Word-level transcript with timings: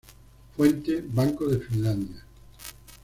Fuente: 0.55 1.03
Banco 1.03 1.45
de 1.45 1.59
Finlandia. 1.59 2.23